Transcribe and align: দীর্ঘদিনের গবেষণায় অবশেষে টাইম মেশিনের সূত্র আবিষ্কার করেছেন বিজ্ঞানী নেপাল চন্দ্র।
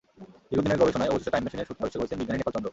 দীর্ঘদিনের 0.49 0.79
গবেষণায় 0.81 1.11
অবশেষে 1.11 1.33
টাইম 1.33 1.43
মেশিনের 1.45 1.67
সূত্র 1.67 1.81
আবিষ্কার 1.83 1.99
করেছেন 2.01 2.19
বিজ্ঞানী 2.21 2.37
নেপাল 2.39 2.53
চন্দ্র। 2.55 2.69